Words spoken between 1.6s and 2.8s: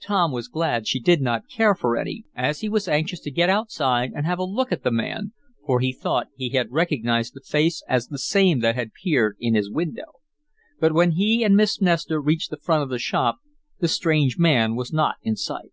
for any, as he